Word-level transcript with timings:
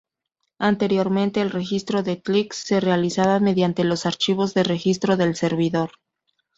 Anteriormente, 0.57 1.41
el 1.41 1.51
registro 1.51 2.01
de 2.01 2.19
clics 2.23 2.55
se 2.57 2.79
realizaba 2.79 3.39
mediante 3.39 3.83
los 3.83 4.07
archivos 4.07 4.55
de 4.55 4.63
registro 4.63 5.15
del 5.15 5.35
servidor. 5.35 5.91